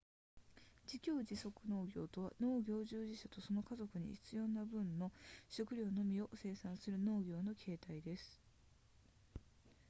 [0.87, 5.11] 自給自足農業とは農業従事者とその家族に必要な分の
[5.47, 8.41] 食料のみを生産する農業の形態です